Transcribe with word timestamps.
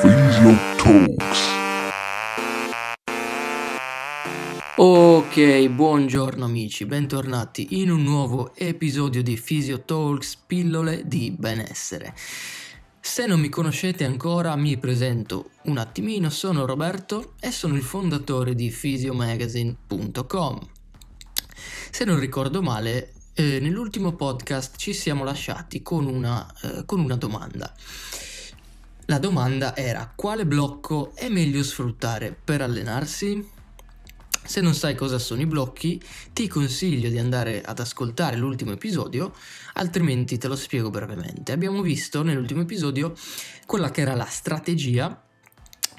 Physio 0.00 0.56
Talks. 0.78 1.40
Ok, 4.76 5.68
buongiorno 5.68 6.46
amici, 6.46 6.86
bentornati 6.86 7.80
in 7.80 7.90
un 7.90 8.02
nuovo 8.02 8.54
episodio 8.54 9.22
di 9.22 9.38
Physio 9.38 9.82
Talks, 9.82 10.36
pillole 10.46 11.02
di 11.06 11.30
benessere. 11.30 12.14
Se 12.98 13.26
non 13.26 13.40
mi 13.40 13.50
conoscete 13.50 14.06
ancora, 14.06 14.56
mi 14.56 14.78
presento 14.78 15.50
un 15.64 15.76
attimino, 15.76 16.30
sono 16.30 16.64
Roberto 16.64 17.34
e 17.38 17.50
sono 17.50 17.74
il 17.74 17.82
fondatore 17.82 18.54
di 18.54 18.70
physiomagazine.com. 18.70 20.60
Se 21.90 22.04
non 22.06 22.18
ricordo 22.18 22.62
male, 22.62 23.12
eh, 23.34 23.58
nell'ultimo 23.60 24.12
podcast 24.12 24.78
ci 24.78 24.94
siamo 24.94 25.24
lasciati 25.24 25.82
con 25.82 26.06
una, 26.06 26.50
eh, 26.62 26.86
con 26.86 27.00
una 27.00 27.16
domanda. 27.16 27.74
La 29.10 29.18
domanda 29.18 29.74
era 29.74 30.12
quale 30.14 30.46
blocco 30.46 31.10
è 31.16 31.28
meglio 31.28 31.64
sfruttare 31.64 32.32
per 32.32 32.60
allenarsi? 32.60 33.44
Se 34.44 34.60
non 34.60 34.72
sai 34.72 34.94
cosa 34.94 35.18
sono 35.18 35.40
i 35.40 35.46
blocchi, 35.46 36.00
ti 36.32 36.46
consiglio 36.46 37.08
di 37.08 37.18
andare 37.18 37.60
ad 37.60 37.80
ascoltare 37.80 38.36
l'ultimo 38.36 38.70
episodio, 38.70 39.34
altrimenti 39.72 40.38
te 40.38 40.46
lo 40.46 40.54
spiego 40.54 40.90
brevemente. 40.90 41.50
Abbiamo 41.50 41.82
visto 41.82 42.22
nell'ultimo 42.22 42.60
episodio 42.60 43.12
quella 43.66 43.90
che 43.90 44.02
era 44.02 44.14
la 44.14 44.26
strategia 44.26 45.24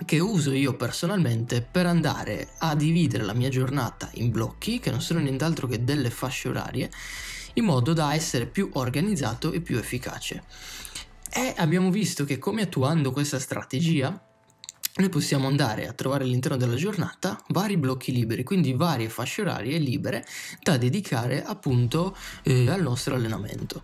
che 0.06 0.20
uso 0.20 0.54
io 0.54 0.78
personalmente 0.78 1.62
per 1.62 1.88
andare 1.88 2.52
a 2.60 2.76
dividere 2.76 3.26
la 3.26 3.34
mia 3.34 3.50
giornata 3.50 4.10
in 4.14 4.32
blocchi, 4.32 4.80
che 4.80 4.90
non 4.90 5.02
sono 5.02 5.20
nient'altro 5.20 5.68
che 5.68 5.84
delle 5.84 6.12
fasce 6.12 6.48
orarie, 6.48 6.90
in 7.56 7.66
modo 7.66 7.92
da 7.92 8.14
essere 8.14 8.46
più 8.46 8.70
organizzato 8.72 9.52
e 9.52 9.60
più 9.60 9.78
efficace. 9.78 10.44
E 11.34 11.54
abbiamo 11.58 11.90
visto 11.90 12.26
che 12.26 12.38
come 12.38 12.64
attuando 12.64 13.12
questa 13.12 13.40
strategia 13.40 14.22
noi 14.96 15.08
possiamo 15.08 15.48
andare 15.48 15.88
a 15.88 15.94
trovare 15.94 16.26
all'interno 16.26 16.58
della 16.58 16.76
giornata 16.76 17.42
vari 17.48 17.78
blocchi 17.78 18.12
liberi, 18.12 18.44
quindi 18.44 18.74
varie 18.74 19.08
fasce 19.08 19.42
orarie 19.42 19.78
libere 19.78 20.26
da 20.62 20.76
dedicare 20.76 21.42
appunto 21.42 22.16
eh, 22.44 22.70
al 22.70 22.82
nostro 22.82 23.16
allenamento. 23.16 23.84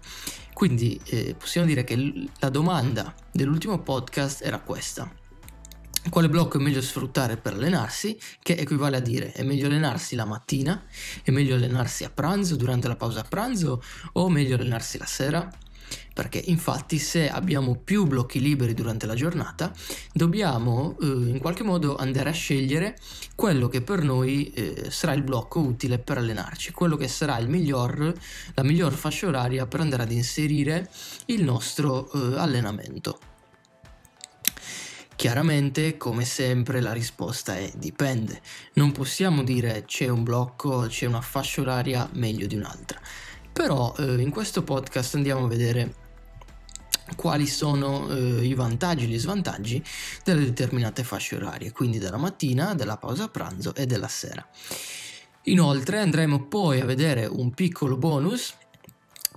Quindi 0.53 0.99
eh, 1.05 1.36
possiamo 1.38 1.66
dire 1.66 1.86
che 1.86 2.27
la 2.39 2.49
domanda 2.49 3.16
dell'ultimo 3.31 3.80
podcast 3.80 4.43
era 4.43 4.59
questa 4.59 5.09
quale 6.09 6.30
blocco 6.30 6.58
è 6.58 6.61
meglio 6.61 6.81
sfruttare 6.81 7.38
per 7.38 7.53
allenarsi, 7.53 8.17
che 8.41 8.55
equivale 8.55 8.97
a 8.97 9.02
dire 9.02 9.31
è 9.31 9.43
meglio 9.43 9.67
allenarsi 9.67 10.16
la 10.16 10.25
mattina, 10.25 10.83
è 11.21 11.31
meglio 11.31 11.55
allenarsi 11.55 12.03
a 12.03 12.09
pranzo, 12.09 12.55
durante 12.55 12.88
la 12.88 12.95
pausa 12.95 13.21
a 13.21 13.25
pranzo 13.27 13.81
o 14.14 14.30
meglio 14.30 14.55
allenarsi 14.55 14.97
la 14.97 15.05
sera? 15.05 15.49
Perché 16.13 16.41
infatti 16.45 16.97
se 16.97 17.30
abbiamo 17.30 17.75
più 17.75 18.05
blocchi 18.05 18.39
liberi 18.39 18.73
durante 18.73 19.05
la 19.05 19.16
giornata, 19.16 19.71
dobbiamo 20.13 20.97
eh, 21.02 21.05
in 21.05 21.39
qualche 21.39 21.63
modo 21.63 21.95
andare 21.95 22.30
a 22.30 22.33
scegliere 22.33 22.97
quello 23.35 23.67
che 23.67 23.81
per 23.81 24.02
noi 24.02 24.52
eh, 24.53 24.88
sarà 24.89 25.13
il 25.13 25.23
blocco 25.23 25.59
utile 25.59 25.99
per 25.99 26.17
allenarci, 26.17 26.71
quello 26.71 26.95
che 26.95 27.08
sarà 27.08 27.39
miglior, 27.41 28.13
la 28.53 28.63
miglior 28.63 28.93
fascia 28.93 29.27
oraria 29.27 29.67
per 29.67 29.80
andare 29.80 30.03
ad 30.03 30.11
inserire 30.11 30.89
il 31.25 31.43
nostro 31.43 32.11
eh, 32.11 32.38
allenamento. 32.38 33.19
Chiaramente, 35.17 35.97
come 35.97 36.25
sempre, 36.25 36.80
la 36.80 36.93
risposta 36.93 37.58
è 37.58 37.71
dipende. 37.75 38.39
Non 38.73 38.91
possiamo 38.91 39.41
dire 39.41 39.83
c'è 39.88 40.08
un 40.09 40.21
blocco, 40.21 40.85
c'è 40.88 41.08
una 41.08 41.21
fascia 41.21 41.61
oraria 41.61 42.08
meglio 42.13 42.45
di 42.45 42.55
un'altra. 42.55 43.02
Però 43.58 43.91
eh, 43.97 44.22
in 44.22 44.30
questo 44.30 44.61
podcast 44.61 45.16
andiamo 45.16 45.45
a 45.45 45.47
vedere 45.47 45.95
quali 47.16 47.47
sono 47.47 48.08
eh, 48.08 48.45
i 48.45 48.53
vantaggi 48.53 49.05
e 49.05 49.08
gli 49.08 49.17
svantaggi 49.17 49.83
delle 50.23 50.44
determinate 50.44 51.03
fasce 51.03 51.38
orarie, 51.38 51.72
quindi 51.72 51.97
della 51.97 52.17
mattina, 52.17 52.75
della 52.75 52.97
pausa 52.97 53.30
pranzo 53.30 53.73
e 53.73 53.88
della 53.88 54.08
sera. 54.08 54.47
Inoltre 55.45 56.02
andremo 56.02 56.45
poi 56.45 56.81
a 56.81 56.86
vedere 56.86 57.26
un 57.26 57.49
piccolo 57.49 57.98
bonus 57.98 58.54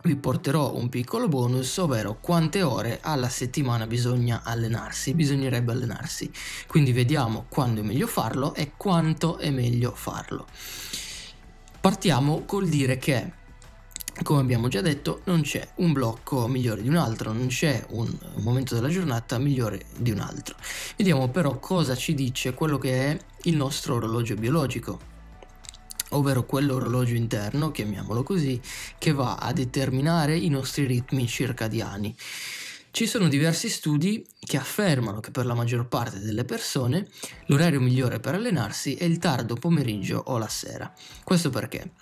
vi 0.03 0.17
porterò 0.17 0.77
un 0.77 0.91
piccolo 0.91 1.27
bonus, 1.27 1.79
ovvero 1.79 2.19
quante 2.21 2.63
ore 2.63 2.99
alla 3.01 3.31
settimana 3.31 3.87
bisogna 3.87 4.43
allenarsi, 4.45 5.15
bisognerebbe 5.15 5.73
allenarsi. 5.73 6.31
Quindi 6.67 6.93
vediamo 6.93 7.47
quando 7.49 7.81
è 7.81 7.85
meglio 7.85 8.07
farlo 8.07 8.55
e 8.55 8.73
quanto 8.77 9.39
è 9.39 9.49
meglio 9.49 9.95
farlo. 9.95 10.47
Partiamo 11.81 12.45
col 12.45 12.69
dire 12.69 12.99
che 12.99 13.39
come 14.23 14.41
abbiamo 14.41 14.69
già 14.69 14.81
detto, 14.81 15.23
non 15.25 15.43
c'è 15.43 15.67
un 15.77 15.93
blocco 15.93 16.47
migliore 16.47 16.83
di 16.83 16.89
un 16.89 16.97
altro, 16.97 17.33
non 17.33 17.47
c'è 17.47 17.85
un, 17.91 18.11
momento 18.37 18.75
della 18.75 18.89
giornata 18.89 19.39
migliore 19.39 19.87
di 19.97 20.11
un 20.11 20.21
altro. 20.21 20.57
Vediamo 20.97 21.29
però 21.29 21.59
cosa 21.59 21.95
ci 21.95 22.15
dice 22.15 22.55
quello 22.55 22.79
che 22.79 23.11
è 23.11 23.19
il 23.45 23.57
nostro 23.57 23.95
orologio 23.95 24.35
biologico 24.35 25.09
ovvero 26.11 26.45
quell'orologio 26.45 27.15
interno, 27.15 27.71
chiamiamolo 27.71 28.25
così, 28.25 28.61
che 28.99 29.13
va 29.13 29.37
a 29.37 29.53
determinare 29.53 30.37
i 30.37 30.49
nostri 30.49 30.85
ritmi 30.85 31.27
circadiani. 31.27 32.17
Ci 32.93 33.07
sono 33.07 33.29
diversi 33.29 33.69
studi 33.69 34.27
che 34.41 34.57
affermano 34.57 35.21
che 35.21 35.31
per 35.31 35.47
la 35.47 35.55
maggior 35.55 35.87
parte 35.87 36.19
delle 36.19 36.45
persone 36.45 37.07
l'orario 37.47 37.81
migliore 37.81 38.19
per 38.19 38.35
allenarsi 38.35 38.95
è 38.95 39.05
il 39.05 39.19
tardo 39.19 39.55
pomeriggio 39.55 40.21
o 40.27 40.39
la 40.39 40.49
sera. 40.49 40.93
Questo 41.23 41.51
perché? 41.51 41.93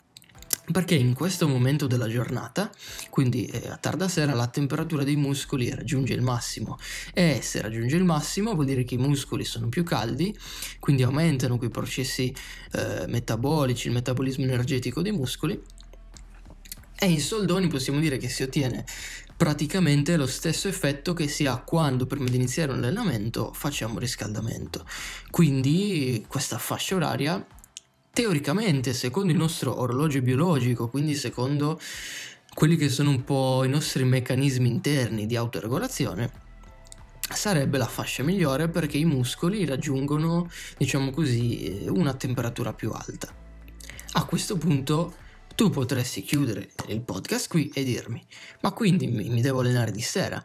Perché 0.70 0.94
in 0.94 1.14
questo 1.14 1.48
momento 1.48 1.86
della 1.86 2.08
giornata, 2.08 2.70
quindi 3.10 3.46
eh, 3.46 3.68
a 3.68 3.76
tarda 3.76 4.08
sera, 4.08 4.34
la 4.34 4.48
temperatura 4.48 5.02
dei 5.02 5.16
muscoli 5.16 5.74
raggiunge 5.74 6.14
il 6.14 6.22
massimo 6.22 6.78
e 7.14 7.40
se 7.42 7.60
raggiunge 7.62 7.96
il 7.96 8.04
massimo 8.04 8.54
vuol 8.54 8.66
dire 8.66 8.84
che 8.84 8.94
i 8.94 8.98
muscoli 8.98 9.44
sono 9.44 9.68
più 9.68 9.82
caldi, 9.82 10.36
quindi 10.78 11.02
aumentano 11.02 11.56
quei 11.56 11.70
processi 11.70 12.34
eh, 12.72 13.06
metabolici, 13.06 13.88
il 13.88 13.94
metabolismo 13.94 14.44
energetico 14.44 15.00
dei 15.02 15.12
muscoli 15.12 15.60
e 17.00 17.06
in 17.06 17.20
soldoni 17.20 17.68
possiamo 17.68 18.00
dire 18.00 18.16
che 18.16 18.28
si 18.28 18.42
ottiene 18.42 18.84
praticamente 19.36 20.16
lo 20.16 20.26
stesso 20.26 20.66
effetto 20.66 21.14
che 21.14 21.28
si 21.28 21.46
ha 21.46 21.58
quando 21.58 22.06
prima 22.06 22.28
di 22.28 22.34
iniziare 22.34 22.72
un 22.72 22.78
allenamento 22.78 23.52
facciamo 23.52 24.00
riscaldamento. 24.00 24.84
Quindi 25.30 26.24
questa 26.26 26.58
fascia 26.58 26.96
oraria 26.96 27.46
teoricamente, 28.12 28.92
secondo 28.92 29.32
il 29.32 29.38
nostro 29.38 29.80
orologio 29.80 30.20
biologico, 30.22 30.88
quindi 30.88 31.14
secondo 31.14 31.80
quelli 32.54 32.76
che 32.76 32.88
sono 32.88 33.10
un 33.10 33.24
po' 33.24 33.62
i 33.64 33.68
nostri 33.68 34.04
meccanismi 34.04 34.68
interni 34.68 35.26
di 35.26 35.36
autoregolazione, 35.36 36.46
sarebbe 37.32 37.78
la 37.78 37.86
fascia 37.86 38.22
migliore 38.22 38.68
perché 38.68 38.98
i 38.98 39.04
muscoli 39.04 39.64
raggiungono, 39.64 40.50
diciamo 40.76 41.10
così, 41.10 41.84
una 41.88 42.14
temperatura 42.14 42.72
più 42.72 42.90
alta. 42.90 43.32
A 44.12 44.24
questo 44.24 44.56
punto 44.56 45.14
tu 45.54 45.70
potresti 45.70 46.22
chiudere 46.22 46.70
il 46.88 47.00
podcast 47.02 47.48
qui 47.48 47.70
e 47.74 47.84
dirmi, 47.84 48.24
ma 48.60 48.72
quindi 48.72 49.06
mi 49.06 49.40
devo 49.40 49.60
allenare 49.60 49.90
di 49.90 50.00
sera? 50.00 50.44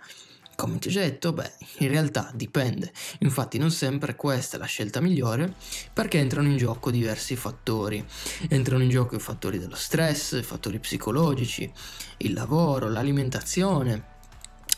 Come 0.56 0.78
ti 0.80 0.90
ho 0.90 0.92
detto, 0.92 1.34
beh, 1.34 1.52
in 1.80 1.88
realtà 1.88 2.32
dipende. 2.34 2.92
Infatti 3.20 3.58
non 3.58 3.72
sempre 3.72 4.16
questa 4.16 4.58
è 4.58 4.60
la 4.60 4.66
scelta 4.66 5.02
migliore 5.02 5.54
perché 5.92 6.20
entrano 6.20 6.48
in 6.48 6.58
gioco 6.58 6.92
diversi 6.92 7.36
fattori. 7.36 8.04
Entrano 8.50 8.84
in 8.84 8.90
gioco 8.90 9.16
i 9.16 9.20
fattori 9.20 9.58
dello 9.58 9.76
stress, 9.76 10.34
i 10.34 10.44
fattori 10.44 10.80
psicologici, 10.80 11.72
il 12.18 12.34
lavoro, 12.34 12.88
l'alimentazione, 12.88 14.12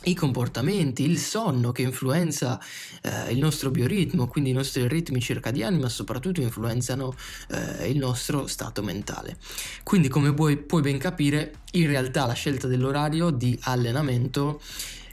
i 0.05 0.13
comportamenti, 0.13 1.03
il 1.03 1.17
sonno 1.17 1.71
che 1.71 1.81
influenza 1.81 2.59
eh, 3.01 3.31
il 3.31 3.39
nostro 3.39 3.71
bioritmo, 3.71 4.27
quindi 4.27 4.51
i 4.51 4.53
nostri 4.53 4.87
ritmi 4.87 5.19
circadiani, 5.19 5.79
ma 5.79 5.89
soprattutto 5.89 6.41
influenzano 6.41 7.15
eh, 7.49 7.89
il 7.89 7.97
nostro 7.97 8.47
stato 8.47 8.81
mentale. 8.81 9.37
Quindi 9.83 10.07
come 10.07 10.33
puoi, 10.33 10.57
puoi 10.57 10.81
ben 10.81 10.97
capire, 10.97 11.61
in 11.71 11.87
realtà 11.87 12.25
la 12.25 12.33
scelta 12.33 12.67
dell'orario 12.67 13.29
di 13.29 13.57
allenamento 13.63 14.61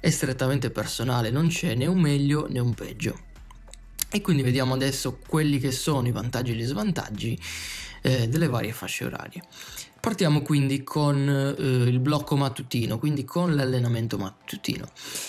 è 0.02 0.10
strettamente 0.10 0.70
personale, 0.70 1.30
non 1.30 1.46
c'è 1.46 1.76
né 1.76 1.86
un 1.86 2.00
meglio 2.00 2.48
né 2.50 2.58
un 2.58 2.74
peggio. 2.74 3.20
E 4.10 4.20
quindi 4.20 4.42
vediamo 4.42 4.74
adesso 4.74 5.20
quelli 5.24 5.60
che 5.60 5.70
sono 5.70 6.08
i 6.08 6.10
vantaggi 6.10 6.50
e 6.50 6.54
gli 6.56 6.64
svantaggi 6.64 7.40
eh, 8.00 8.26
delle 8.26 8.48
varie 8.48 8.72
fasce 8.72 9.04
orarie. 9.04 9.44
Partiamo 10.00 10.42
quindi 10.42 10.82
con 10.82 11.54
eh, 11.56 11.62
il 11.62 12.00
blocco 12.00 12.34
mattutino, 12.34 12.98
quindi 12.98 13.22
con 13.22 13.54
l'allenamento 13.54 14.18
mattutino. 14.18 14.88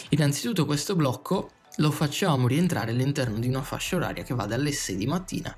Innanzitutto 0.10 0.66
questo 0.66 0.96
blocco 0.96 1.52
lo 1.76 1.92
facciamo 1.92 2.48
rientrare 2.48 2.90
all'interno 2.90 3.38
di 3.38 3.48
una 3.48 3.62
fascia 3.62 3.98
oraria 3.98 4.24
che 4.24 4.34
va 4.34 4.48
dalle 4.48 4.72
6 4.72 4.96
di 4.96 5.06
mattina 5.06 5.56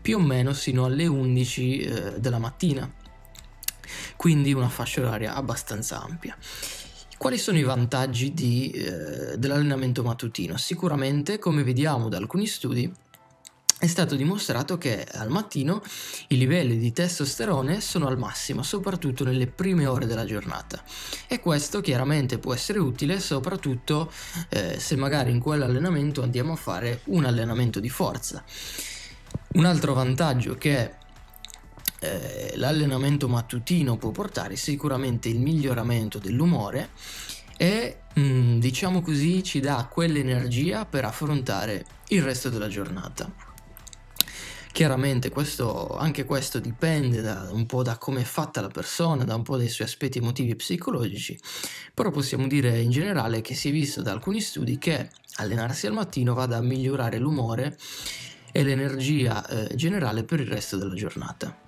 più 0.00 0.16
o 0.16 0.20
meno 0.20 0.54
sino 0.54 0.86
alle 0.86 1.06
11 1.06 1.78
eh, 1.78 2.20
della 2.20 2.38
mattina, 2.38 2.90
quindi 4.16 4.54
una 4.54 4.70
fascia 4.70 5.02
oraria 5.02 5.34
abbastanza 5.34 6.00
ampia. 6.00 6.34
Quali 7.18 7.38
sono 7.38 7.56
i 7.58 7.62
vantaggi 7.62 8.34
di, 8.34 8.70
eh, 8.70 9.38
dell'allenamento 9.38 10.02
mattutino? 10.02 10.58
Sicuramente, 10.58 11.38
come 11.38 11.62
vediamo 11.64 12.08
da 12.08 12.18
alcuni 12.18 12.46
studi, 12.46 12.92
è 13.78 13.86
stato 13.86 14.16
dimostrato 14.16 14.76
che 14.76 15.06
al 15.12 15.30
mattino 15.30 15.82
i 16.28 16.36
livelli 16.36 16.76
di 16.78 16.92
testosterone 16.92 17.80
sono 17.80 18.06
al 18.06 18.18
massimo, 18.18 18.62
soprattutto 18.62 19.24
nelle 19.24 19.46
prime 19.46 19.86
ore 19.86 20.06
della 20.06 20.24
giornata. 20.24 20.82
E 21.26 21.40
questo 21.40 21.80
chiaramente 21.80 22.38
può 22.38 22.52
essere 22.52 22.78
utile 22.78 23.18
soprattutto 23.18 24.12
eh, 24.50 24.78
se 24.78 24.96
magari 24.96 25.30
in 25.30 25.40
quell'allenamento 25.40 26.22
andiamo 26.22 26.52
a 26.52 26.56
fare 26.56 27.00
un 27.04 27.24
allenamento 27.24 27.80
di 27.80 27.88
forza. 27.88 28.44
Un 29.54 29.64
altro 29.64 29.94
vantaggio 29.94 30.54
che 30.56 31.04
eh, 32.00 32.52
l'allenamento 32.56 33.28
mattutino 33.28 33.96
può 33.96 34.10
portare 34.10 34.56
sicuramente 34.56 35.28
il 35.28 35.40
miglioramento 35.40 36.18
dell'umore 36.18 36.90
e 37.56 38.00
mm, 38.18 38.58
diciamo 38.58 39.00
così 39.00 39.42
ci 39.42 39.60
dà 39.60 39.88
quell'energia 39.90 40.84
per 40.84 41.04
affrontare 41.04 41.84
il 42.08 42.22
resto 42.22 42.50
della 42.50 42.68
giornata. 42.68 43.44
Chiaramente 44.72 45.30
questo, 45.30 45.96
anche 45.96 46.26
questo 46.26 46.58
dipende 46.58 47.22
da, 47.22 47.48
un 47.50 47.64
po' 47.64 47.82
da 47.82 47.96
come 47.96 48.20
è 48.20 48.24
fatta 48.24 48.60
la 48.60 48.68
persona, 48.68 49.24
da 49.24 49.34
un 49.34 49.42
po' 49.42 49.56
dai 49.56 49.70
suoi 49.70 49.86
aspetti 49.86 50.18
emotivi 50.18 50.50
e 50.50 50.56
psicologici, 50.56 51.38
però 51.94 52.10
possiamo 52.10 52.46
dire 52.46 52.78
in 52.78 52.90
generale 52.90 53.40
che 53.40 53.54
si 53.54 53.70
è 53.70 53.72
visto 53.72 54.02
da 54.02 54.12
alcuni 54.12 54.42
studi 54.42 54.76
che 54.76 55.10
allenarsi 55.36 55.86
al 55.86 55.94
mattino 55.94 56.34
vada 56.34 56.58
a 56.58 56.62
migliorare 56.62 57.16
l'umore 57.16 57.78
e 58.52 58.62
l'energia 58.62 59.46
eh, 59.46 59.74
generale 59.76 60.24
per 60.24 60.40
il 60.40 60.46
resto 60.46 60.76
della 60.76 60.94
giornata. 60.94 61.65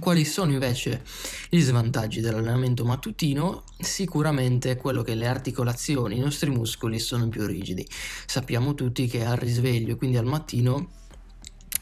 Quali 0.00 0.24
sono 0.26 0.52
invece 0.52 1.02
gli 1.48 1.60
svantaggi 1.60 2.20
dell'allenamento 2.20 2.84
mattutino? 2.84 3.64
Sicuramente 3.78 4.76
quello 4.76 5.02
che 5.02 5.14
le 5.14 5.26
articolazioni, 5.26 6.16
i 6.16 6.20
nostri 6.20 6.50
muscoli 6.50 6.98
sono 6.98 7.28
più 7.28 7.46
rigidi. 7.46 7.88
Sappiamo 8.26 8.74
tutti 8.74 9.06
che 9.06 9.24
al 9.24 9.38
risveglio, 9.38 9.96
quindi 9.96 10.18
al 10.18 10.26
mattino, 10.26 10.90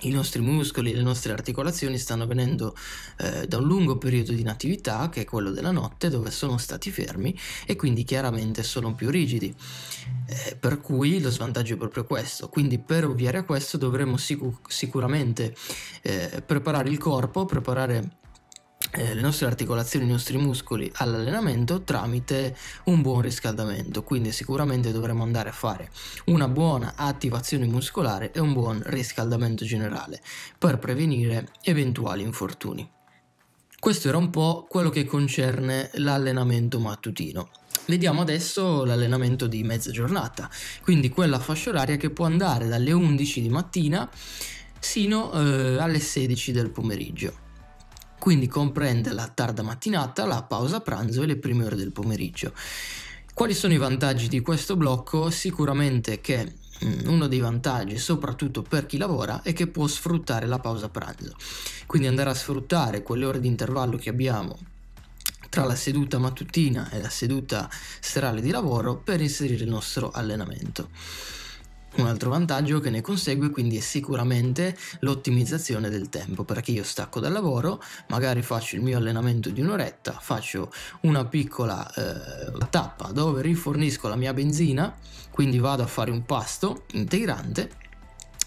i 0.01 0.11
nostri 0.11 0.41
muscoli, 0.41 0.93
le 0.93 1.03
nostre 1.03 1.33
articolazioni 1.33 1.99
stanno 1.99 2.27
venendo 2.27 2.77
eh, 3.19 3.47
da 3.47 3.59
un 3.59 3.65
lungo 3.65 3.97
periodo 3.99 4.33
di 4.33 4.41
inattività, 4.41 5.09
che 5.09 5.23
è 5.23 5.25
quello 5.25 5.51
della 5.51 5.71
notte, 5.71 6.11
dove 6.11 6.31
sono 6.31 6.59
stati 6.59 6.91
fermi 6.91 7.37
e 7.67 7.77
quindi 7.77 8.05
chiaramente 8.05 8.63
sono 8.63 8.95
più 8.95 9.11
rigidi. 9.11 9.55
Eh, 10.27 10.57
per 10.57 10.81
cui 10.81 11.21
lo 11.21 11.31
svantaggio 11.31 11.75
è 11.75 11.77
proprio 11.77 12.05
questo. 12.05 12.49
Quindi 12.49 12.79
per 12.79 13.07
ovviare 13.07 13.39
a 13.39 13.45
questo 13.45 13.77
dovremo 13.77 14.17
sic- 14.17 14.69
sicuramente 14.69 15.55
eh, 16.03 16.43
preparare 16.45 16.89
il 16.89 16.99
corpo, 16.99 17.45
preparare 17.45 18.25
eh, 18.93 19.15
le 19.15 19.21
nostre 19.21 19.47
articolazioni, 19.47 20.07
i 20.07 20.11
nostri 20.11 20.37
muscoli 20.37 20.91
all'allenamento 20.97 21.83
tramite 21.83 22.57
un 22.85 23.03
buon 23.03 23.21
riscaldamento. 23.21 24.03
Quindi 24.03 24.33
sicuramente 24.33 24.93
dovremo 24.93 25.23
andare 25.23 25.49
a 25.49 25.53
fare 25.53 25.91
una 26.27 26.49
buona 26.49 26.95
attivazione 26.97 27.67
muscolare 27.67 28.33
e 28.33 28.41
un 28.41 28.53
buon 28.53 28.83
riscaldamento 28.87 29.65
generale 29.65 30.21
per 30.59 30.79
prevenire 30.79 31.49
eventuali 31.63 32.23
infortuni. 32.23 32.89
Questo 33.79 34.09
era 34.09 34.17
un 34.17 34.31
po' 34.31 34.67
quello 34.69 34.91
che 34.91 35.05
concerne 35.05 35.91
l'allenamento 35.95 36.81
mattutino. 36.81 37.51
Vediamo 37.87 38.23
adesso 38.23 38.85
l'allenamento 38.85 39.47
di 39.47 39.63
mezza 39.63 39.91
giornata, 39.91 40.51
quindi 40.83 41.09
quella 41.09 41.39
fascia 41.39 41.71
oraria 41.71 41.97
che 41.97 42.11
può 42.11 42.25
andare 42.25 42.67
dalle 42.67 42.91
11 42.91 43.43
di 43.43 43.49
mattina 43.49 44.11
sino 44.79 45.33
eh, 45.33 45.79
alle 45.79 46.01
16 46.01 46.53
del 46.53 46.71
pomeriggio 46.71 47.45
quindi 48.27 48.49
comprende 48.49 49.13
la 49.13 49.29
tarda 49.29 49.63
mattinata, 49.63 50.27
la 50.27 50.43
pausa 50.43 50.81
pranzo 50.81 51.23
e 51.23 51.27
le 51.27 51.37
prime 51.37 51.65
ore 51.65 51.77
del 51.77 51.93
pomeriggio. 51.93 52.53
Quali 53.33 53.55
sono 53.55 53.73
i 53.73 53.77
vantaggi 53.77 54.27
di 54.27 54.41
questo 54.41 54.75
blocco? 54.75 55.31
Sicuramente 55.31 56.21
che 56.21 56.55
mm, 56.85 57.07
uno 57.07 57.29
dei 57.29 57.39
vantaggi, 57.39 57.99
soprattutto 57.99 58.63
per 58.63 58.87
chi 58.87 58.97
lavora, 58.97 59.43
è 59.43 59.53
che 59.53 59.69
può 59.69 59.87
sfruttare 59.87 60.47
la 60.47 60.59
pausa 60.59 60.89
pranzo. 60.89 61.37
Quindi 61.87 62.09
andare 62.09 62.31
a 62.31 62.35
sfruttare 62.35 63.05
quelle 63.05 63.27
ore 63.27 63.39
di 63.39 63.47
intervallo 63.47 63.97
che 63.97 64.09
abbiamo 64.09 64.59
tra 65.49 65.63
la 65.63 65.77
seduta 65.77 66.19
mattutina 66.19 66.91
e 66.91 67.01
la 67.01 67.09
seduta 67.09 67.71
serale 68.01 68.41
di 68.41 68.51
lavoro 68.51 68.97
per 68.97 69.21
inserire 69.21 69.63
il 69.63 69.71
nostro 69.71 70.11
allenamento. 70.11 70.89
Un 71.97 72.07
altro 72.07 72.29
vantaggio 72.29 72.79
che 72.79 72.91
ne 72.91 73.01
consegue 73.01 73.51
quindi 73.51 73.79
è 73.79 73.81
sicuramente 73.81 74.77
l'ottimizzazione 75.01 75.89
del 75.89 76.11
tempo, 76.11 76.45
perché 76.45 76.71
io 76.71 76.85
stacco 76.85 77.21
dal 77.21 77.33
lavoro, 77.33 77.83
magari 78.09 78.43
faccio 78.43 78.77
il 78.77 78.83
mio 78.83 78.99
allenamento 78.99 79.49
di 79.49 79.63
un'oretta, 79.63 80.13
faccio 80.21 80.71
una 81.03 81.25
piccola 81.25 81.91
eh, 81.95 82.69
tappa 82.69 83.13
dove 83.13 83.41
rifornisco 83.41 84.09
la 84.09 84.17
mia 84.17 84.35
benzina, 84.35 84.95
quindi 85.31 85.59
vado 85.59 85.83
a 85.83 85.87
fare 85.87 86.11
un 86.11 86.25
pasto 86.27 86.85
integrante 86.93 87.85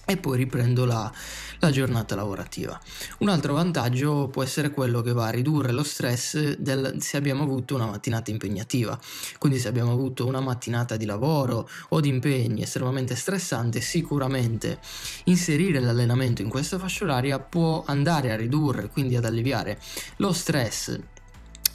e 0.09 0.17
poi 0.17 0.38
riprendo 0.38 0.85
la, 0.85 1.11
la, 1.59 1.69
giornata 1.69 2.15
lavorativa. 2.15 2.79
Un 3.19 3.29
altro 3.29 3.53
vantaggio 3.53 4.27
può 4.27 4.41
essere 4.41 4.71
quello 4.71 5.01
che 5.01 5.13
va 5.13 5.27
a 5.27 5.29
ridurre 5.29 5.71
lo 5.71 5.83
stress 5.83 6.56
del, 6.57 6.95
se 6.97 7.17
abbiamo 7.17 7.44
avuto 7.44 7.75
una 7.75 7.85
mattinata 7.85 8.31
impegnativa. 8.31 9.00
Quindi 9.38 9.59
se 9.59 9.67
abbiamo 9.67 9.91
avuto 9.91 10.25
una 10.25 10.39
mattinata 10.39 10.97
di 10.97 11.06
lavoro 11.06 11.69
o 11.89 12.00
di 12.00 12.09
impegni 12.09 12.63
estremamente 12.63 13.15
stressante, 13.15 13.81
sicuramente 13.81 14.79
inserire 15.25 15.79
l'allenamento 15.79 16.41
in 16.41 16.50
questa 16.50 16.79
fascia 16.79 17.03
oraria 17.03 17.38
può 17.38 17.83
andare 17.85 18.31
a 18.31 18.35
ridurre, 18.35 18.89
quindi 18.89 19.15
ad 19.15 19.25
alleviare 19.25 19.79
lo 20.17 20.33
stress 20.33 21.00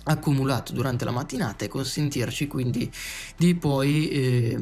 accumulato 0.05 0.73
durante 0.73 1.05
la 1.05 1.11
mattinata 1.11 1.65
e 1.65 1.69
consentirci 1.69 2.47
quindi 2.47 2.91
di 3.37 3.55
poi 3.55 4.09
eh, 4.09 4.59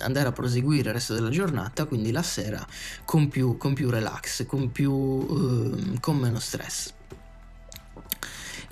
andare 0.00 0.28
a 0.28 0.32
proseguire 0.32 0.88
il 0.88 0.94
resto 0.94 1.14
della 1.14 1.30
giornata, 1.30 1.84
quindi 1.84 2.10
la 2.10 2.22
sera, 2.22 2.66
con 3.04 3.28
più, 3.28 3.56
con 3.56 3.74
più 3.74 3.90
relax, 3.90 4.46
con, 4.46 4.70
più, 4.70 4.92
eh, 4.94 6.00
con 6.00 6.16
meno 6.16 6.38
stress. 6.38 6.92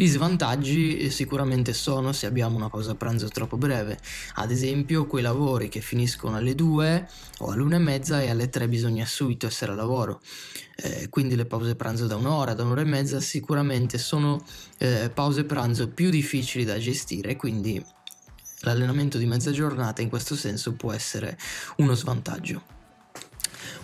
Gli 0.00 0.08
svantaggi 0.08 0.97
eh, 0.97 1.11
sicuramente 1.11 1.75
sono 1.75 2.12
se 2.12 2.25
abbiamo 2.25 2.56
una 2.56 2.70
pausa 2.70 2.94
pranzo 2.94 3.29
troppo 3.29 3.58
breve, 3.58 3.99
ad 4.37 4.50
esempio 4.50 5.05
quei 5.05 5.23
lavori 5.23 5.69
che 5.69 5.82
finiscono 5.82 6.37
alle 6.37 6.55
2 6.55 7.08
o 7.41 7.50
all'una 7.50 7.76
e 7.76 7.81
mezza 7.81 8.23
e 8.23 8.31
alle 8.31 8.49
3 8.49 8.67
bisogna 8.67 9.05
subito 9.05 9.47
essere 9.47 9.73
a 9.73 9.75
lavoro. 9.75 10.23
Eh, 10.76 11.11
quindi 11.11 11.37
le 11.37 11.44
pause 11.44 11.75
pranzo 11.75 12.06
da 12.06 12.17
un'ora, 12.17 12.55
da 12.55 12.62
un'ora 12.62 12.81
e 12.81 12.85
mezza 12.85 13.20
sicuramente 13.20 13.99
sono 13.99 14.43
eh, 14.79 15.11
pause 15.12 15.44
pranzo 15.44 15.91
più 15.91 16.08
difficili 16.08 16.64
da 16.64 16.79
gestire, 16.79 17.37
quindi 17.37 17.85
l'allenamento 18.61 19.19
di 19.19 19.26
mezza 19.26 19.50
giornata 19.50 20.00
in 20.00 20.08
questo 20.08 20.35
senso 20.35 20.73
può 20.73 20.94
essere 20.94 21.37
uno 21.76 21.93
svantaggio. 21.93 22.80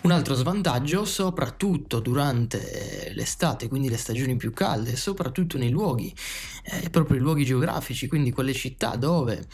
Un 0.03 0.13
altro 0.13 0.35
svantaggio, 0.35 1.05
soprattutto 1.05 1.99
durante 1.99 3.11
l'estate, 3.15 3.67
quindi 3.69 3.89
le 3.89 3.97
stagioni 3.97 4.37
più 4.37 4.53
calde, 4.53 4.95
soprattutto 4.95 5.59
nei 5.59 5.71
luoghi, 5.71 6.15
eh, 6.63 6.91
proprio 6.91 7.17
i 7.17 7.21
luoghi 7.21 7.45
geografici, 7.45 8.07
quindi 8.07 8.31
quelle 8.31 8.53
città 8.53 8.95
dove 8.95 9.47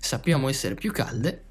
sappiamo 0.00 0.48
essere 0.48 0.74
più 0.74 0.90
calde, 0.90 1.44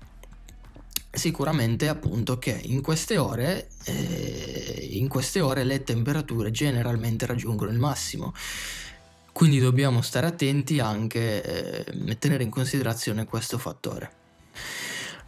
sicuramente 1.12 1.88
appunto 1.88 2.38
che 2.38 2.59
in 2.64 2.81
queste 2.81 3.18
ore, 3.18 3.69
eh, 3.85 4.90
in 4.92 5.07
queste 5.07 5.40
ore 5.40 5.64
le 5.64 5.83
temperature 5.83 6.52
generalmente 6.52 7.26
raggiungono 7.26 7.71
il 7.71 7.80
massimo. 7.80 8.33
Quindi 9.31 9.59
dobbiamo 9.59 10.02
stare 10.02 10.28
attenti 10.28 10.80
anche 10.80 11.85
eh, 11.85 12.09
e 12.09 12.18
tenere 12.18 12.44
in 12.44 12.50
considerazione 12.50 13.24
questo 13.26 13.57
fattore. 13.57 14.19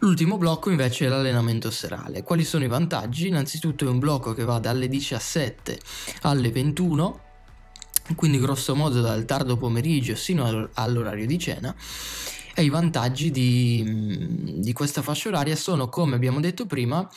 L'ultimo 0.02 0.36
blocco 0.36 0.68
invece 0.68 1.06
è 1.06 1.08
l'allenamento 1.08 1.70
serale. 1.70 2.24
Quali 2.24 2.42
sono 2.42 2.64
i 2.64 2.68
vantaggi? 2.68 3.28
Innanzitutto 3.28 3.84
è 3.84 3.88
un 3.88 4.00
blocco 4.00 4.32
che 4.34 4.42
va 4.42 4.58
dalle 4.58 4.88
17 4.88 5.78
alle 6.22 6.50
21, 6.50 7.20
quindi 8.16 8.40
grosso 8.40 8.74
modo 8.74 9.00
dal 9.00 9.24
tardo 9.24 9.56
pomeriggio 9.56 10.16
sino 10.16 10.68
all'orario 10.74 11.24
di 11.24 11.38
cena. 11.38 11.72
E 12.52 12.64
i 12.64 12.68
vantaggi 12.68 13.30
di, 13.30 14.58
di 14.58 14.72
questa 14.72 15.02
fascia 15.02 15.28
oraria 15.28 15.54
sono, 15.54 15.88
come 15.88 16.16
abbiamo 16.16 16.40
detto 16.40 16.66
prima, 16.66 17.08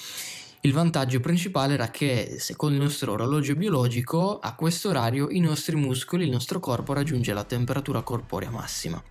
il 0.61 0.71
vantaggio 0.71 1.19
principale 1.19 1.73
era 1.73 1.89
che, 1.89 2.35
secondo 2.37 2.75
il 2.75 2.83
nostro 2.83 3.13
orologio 3.13 3.55
biologico, 3.55 4.37
a 4.37 4.53
questo 4.53 4.89
orario 4.89 5.31
i 5.31 5.39
nostri 5.39 5.75
muscoli, 5.75 6.25
il 6.25 6.31
nostro 6.31 6.59
corpo 6.59 6.93
raggiunge 6.93 7.33
la 7.33 7.45
temperatura 7.45 8.03
corporea 8.03 8.51
massima. 8.51 9.03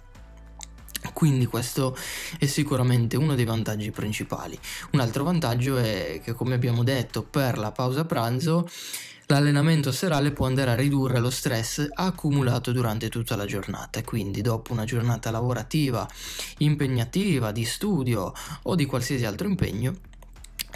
Quindi 1.25 1.47
questo 1.47 1.97
è 2.39 2.45
sicuramente 2.45 3.17
uno 3.17 3.35
dei 3.35 3.47
vantaggi 3.47 3.91
principali. 3.91 4.59
Un 4.91 5.01
altro 5.01 5.25
vantaggio 5.25 5.79
è 5.79 6.21
che, 6.23 6.35
come 6.35 6.53
abbiamo 6.53 6.85
detto, 6.85 7.23
per 7.23 7.57
la 7.57 7.73
pausa 7.73 8.05
pranzo 8.05 8.69
l'allenamento 9.29 9.91
serale 9.91 10.33
può 10.33 10.45
andare 10.45 10.73
a 10.73 10.75
ridurre 10.75 11.21
lo 11.21 11.31
stress 11.31 11.89
accumulato 11.95 12.73
durante 12.73 13.09
tutta 13.09 13.37
la 13.37 13.47
giornata. 13.47 14.03
Quindi 14.03 14.43
dopo 14.43 14.75
una 14.75 14.85
giornata 14.85 15.31
lavorativa 15.31 16.07
impegnativa, 16.59 17.53
di 17.53 17.65
studio 17.65 18.31
o 18.65 18.75
di 18.75 18.85
qualsiasi 18.85 19.25
altro 19.25 19.49
impegno, 19.49 19.95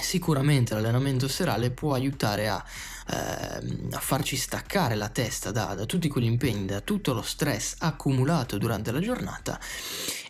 sicuramente 0.00 0.72
l'allenamento 0.72 1.28
serale 1.28 1.70
può 1.72 1.92
aiutare 1.92 2.48
a, 2.48 2.64
eh, 3.10 3.88
a 3.90 4.00
farci 4.00 4.36
staccare 4.36 4.94
la 4.94 5.08
testa 5.08 5.50
da, 5.50 5.74
da, 5.74 5.86
tutti 5.86 6.08
quegli 6.08 6.26
impegni, 6.26 6.66
da 6.66 6.80
tutto 6.80 7.12
lo 7.12 7.22
stress 7.22 7.76
accumulato 7.78 8.58
durante 8.58 8.92
la 8.92 9.00
giornata 9.00 9.58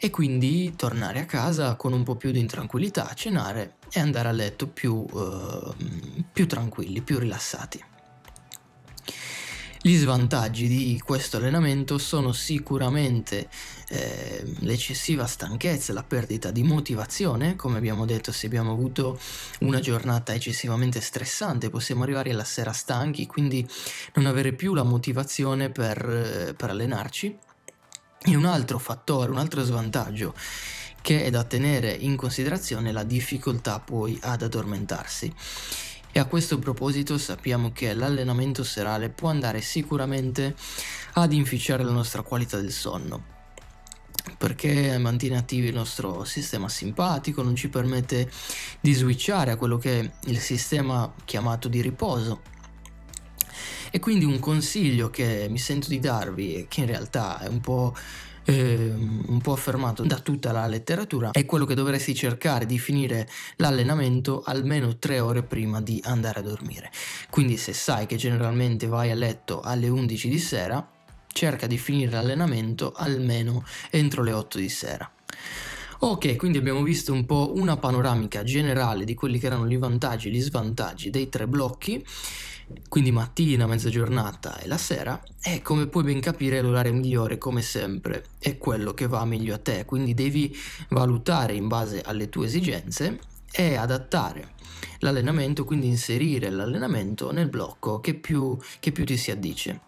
e 0.00 0.11
quindi 0.11 0.75
tornare 0.76 1.20
a 1.20 1.25
casa 1.25 1.75
con 1.76 1.92
un 1.92 2.04
po' 2.04 2.16
più 2.16 2.30
di 2.30 2.47
tranquillità, 2.47 3.12
cenare 3.14 3.76
e 3.90 4.00
andare 4.00 4.28
a 4.28 4.32
letto 4.32 4.68
più, 4.68 5.04
eh, 5.12 5.75
più 6.32 6.47
tranquilli, 6.47 7.02
più 7.02 7.18
rilassati. 7.18 7.97
Gli 9.80 9.94
svantaggi 9.94 10.66
di 10.66 11.00
questo 11.04 11.37
allenamento 11.37 11.99
sono 11.99 12.32
sicuramente 12.32 13.49
eh, 13.90 14.42
l'eccessiva 14.61 15.25
stanchezza, 15.25 15.92
la 15.92 16.02
perdita 16.02 16.50
di 16.50 16.64
motivazione, 16.64 17.54
come 17.54 17.78
abbiamo 17.78 18.04
detto 18.04 18.32
se 18.32 18.47
abbiamo 18.47 18.73
avuto 18.73 19.20
una 19.61 19.78
giornata 19.78 20.35
eccessivamente 20.35 21.00
stressante 21.00 21.70
possiamo 21.70 22.02
arrivare 22.02 22.32
alla 22.32 22.42
sera 22.42 22.73
stanchi, 22.73 23.26
quindi 23.26 23.64
non 24.14 24.26
avere 24.26 24.52
più 24.52 24.75
la 24.75 24.82
motivazione 24.82 25.70
per, 25.70 26.54
per 26.56 26.70
allenarci. 26.70 27.38
E 28.20 28.35
un 28.35 28.47
altro 28.47 28.80
fattore, 28.80 29.30
un 29.30 29.38
altro 29.38 29.62
svantaggio 29.62 30.35
che 31.00 31.23
è 31.23 31.30
da 31.30 31.44
tenere 31.44 31.92
in 31.92 32.16
considerazione 32.16 32.88
è 32.88 32.92
la 32.92 33.04
difficoltà 33.04 33.78
poi 33.78 34.18
ad 34.23 34.42
addormentarsi. 34.42 35.32
E 36.10 36.18
a 36.18 36.24
questo 36.24 36.58
proposito 36.58 37.18
sappiamo 37.18 37.70
che 37.72 37.92
l'allenamento 37.94 38.64
serale 38.64 39.08
può 39.08 39.28
andare 39.28 39.60
sicuramente 39.60 40.54
ad 41.14 41.32
inficiare 41.32 41.84
la 41.84 41.92
nostra 41.92 42.22
qualità 42.22 42.58
del 42.60 42.72
sonno 42.72 43.36
perché 44.36 44.98
mantiene 44.98 45.36
attivo 45.36 45.66
il 45.68 45.74
nostro 45.74 46.24
sistema 46.24 46.68
simpatico, 46.68 47.42
non 47.42 47.54
ci 47.54 47.68
permette 47.68 48.30
di 48.80 48.92
switchare 48.92 49.52
a 49.52 49.56
quello 49.56 49.78
che 49.78 50.00
è 50.00 50.10
il 50.26 50.38
sistema 50.38 51.12
chiamato 51.24 51.68
di 51.68 51.80
riposo. 51.80 52.42
E 53.90 53.98
quindi 54.00 54.24
un 54.24 54.38
consiglio 54.38 55.08
che 55.08 55.46
mi 55.48 55.58
sento 55.58 55.88
di 55.88 55.98
darvi, 55.98 56.66
che 56.68 56.80
in 56.80 56.86
realtà 56.86 57.40
è 57.40 57.48
un 57.48 57.60
po' 57.60 57.96
eh, 58.48 58.90
un 59.26 59.40
po' 59.42 59.52
affermato 59.52 60.02
da 60.04 60.18
tutta 60.20 60.52
la 60.52 60.66
letteratura, 60.66 61.32
è 61.32 61.44
quello 61.44 61.66
che 61.66 61.74
dovresti 61.74 62.14
cercare 62.14 62.64
di 62.64 62.78
finire 62.78 63.28
l'allenamento 63.56 64.42
almeno 64.42 64.96
tre 64.96 65.20
ore 65.20 65.42
prima 65.42 65.82
di 65.82 66.00
andare 66.04 66.40
a 66.40 66.42
dormire. 66.42 66.90
Quindi 67.28 67.58
se 67.58 67.74
sai 67.74 68.06
che 68.06 68.16
generalmente 68.16 68.86
vai 68.86 69.10
a 69.10 69.14
letto 69.14 69.60
alle 69.60 69.88
11 69.88 70.28
di 70.30 70.38
sera, 70.38 70.88
cerca 71.30 71.66
di 71.66 71.76
finire 71.76 72.12
l'allenamento 72.12 72.92
almeno 72.96 73.62
entro 73.90 74.22
le 74.22 74.32
8 74.32 74.58
di 74.58 74.68
sera. 74.70 75.10
Ok, 76.00 76.36
quindi 76.36 76.56
abbiamo 76.56 76.82
visto 76.82 77.12
un 77.12 77.26
po' 77.26 77.52
una 77.54 77.76
panoramica 77.76 78.44
generale 78.44 79.04
di 79.04 79.14
quelli 79.14 79.38
che 79.38 79.46
erano 79.46 79.70
i 79.70 79.76
vantaggi 79.76 80.28
e 80.28 80.30
gli 80.30 80.40
svantaggi 80.40 81.10
dei 81.10 81.28
tre 81.28 81.46
blocchi 81.46 82.02
quindi 82.88 83.12
mattina, 83.12 83.66
mezza 83.66 83.88
giornata 83.90 84.58
e 84.58 84.66
la 84.66 84.78
sera, 84.78 85.20
e 85.42 85.62
come 85.62 85.87
puoi 85.87 86.04
ben 86.04 86.20
capire 86.20 86.60
l'orario 86.60 86.92
migliore 86.92 87.38
come 87.38 87.62
sempre 87.62 88.25
è 88.38 88.58
quello 88.58 88.94
che 88.94 89.06
va 89.06 89.25
meglio 89.25 89.54
a 89.54 89.58
te, 89.58 89.84
quindi 89.84 90.14
devi 90.14 90.56
valutare 90.90 91.54
in 91.54 91.68
base 91.68 92.00
alle 92.00 92.28
tue 92.28 92.46
esigenze 92.46 93.18
e 93.50 93.76
adattare 93.76 94.56
l'allenamento, 95.00 95.64
quindi 95.64 95.87
inserire 95.87 96.50
l'allenamento 96.50 97.30
nel 97.32 97.48
blocco 97.48 98.00
che 98.00 98.14
più, 98.14 98.56
che 98.80 98.92
più 98.92 99.04
ti 99.04 99.16
si 99.16 99.30
addice. 99.30 99.80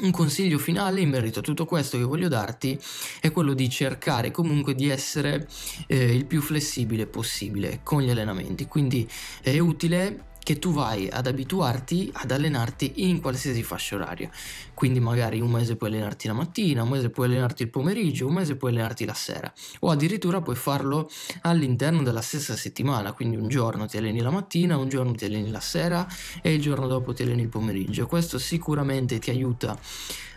Un 0.00 0.12
consiglio 0.12 0.58
finale 0.58 1.00
in 1.00 1.10
merito 1.10 1.40
a 1.40 1.42
tutto 1.42 1.66
questo 1.66 1.98
che 1.98 2.04
voglio 2.04 2.28
darti 2.28 2.78
è 3.20 3.30
quello 3.30 3.52
di 3.52 3.68
cercare 3.68 4.30
comunque 4.30 4.74
di 4.74 4.88
essere 4.88 5.46
eh, 5.88 6.14
il 6.14 6.24
più 6.24 6.40
flessibile 6.40 7.06
possibile 7.06 7.80
con 7.82 8.00
gli 8.00 8.08
allenamenti, 8.08 8.66
quindi 8.66 9.06
è 9.42 9.58
utile 9.58 10.28
che 10.42 10.58
tu 10.58 10.72
vai 10.72 11.08
ad 11.08 11.26
abituarti 11.26 12.10
ad 12.12 12.30
allenarti 12.30 12.92
in 12.96 13.20
qualsiasi 13.20 13.62
fascia 13.62 13.96
oraria. 13.96 14.30
Quindi 14.74 14.98
magari 14.98 15.40
un 15.40 15.50
mese 15.50 15.76
puoi 15.76 15.90
allenarti 15.90 16.26
la 16.26 16.32
mattina, 16.32 16.82
un 16.82 16.88
mese 16.88 17.10
puoi 17.10 17.26
allenarti 17.26 17.62
il 17.62 17.68
pomeriggio, 17.68 18.26
un 18.26 18.34
mese 18.34 18.56
puoi 18.56 18.72
allenarti 18.72 19.04
la 19.04 19.14
sera 19.14 19.52
o 19.80 19.90
addirittura 19.90 20.40
puoi 20.40 20.56
farlo 20.56 21.10
all'interno 21.42 22.02
della 22.02 22.22
stessa 22.22 22.56
settimana, 22.56 23.12
quindi 23.12 23.36
un 23.36 23.48
giorno 23.48 23.86
ti 23.86 23.98
alleni 23.98 24.20
la 24.20 24.30
mattina, 24.30 24.76
un 24.76 24.88
giorno 24.88 25.12
ti 25.12 25.26
alleni 25.26 25.50
la 25.50 25.60
sera 25.60 26.06
e 26.42 26.54
il 26.54 26.60
giorno 26.60 26.86
dopo 26.86 27.12
ti 27.12 27.22
alleni 27.22 27.42
il 27.42 27.48
pomeriggio. 27.48 28.06
Questo 28.06 28.38
sicuramente 28.38 29.18
ti 29.18 29.30
aiuta 29.30 29.78